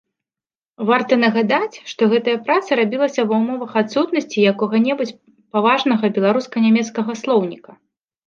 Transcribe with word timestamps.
Варта 0.89 1.17
нагадаць, 1.23 1.81
што 1.91 2.01
гэтая 2.13 2.33
праца 2.47 2.71
рабілася 2.79 3.25
ва 3.31 3.35
ўмовах 3.43 3.71
адсутнасці 3.83 4.45
якога-небудзь 4.53 5.13
паважнага 5.57 6.05
беларуска-нямецкага 6.15 7.11
слоўніка. 7.21 7.71